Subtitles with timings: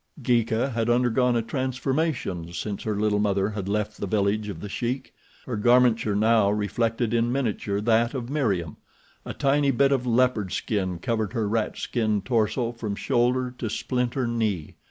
[0.23, 4.67] Geeka had undergone a transformation since her little mother had left the village of The
[4.67, 5.13] Sheik.
[5.45, 8.77] Her garmenture now reflected in miniature that of Meriem.
[9.25, 14.73] A tiny bit of leopard skin covered her ratskin torso from shoulder to splinter knee.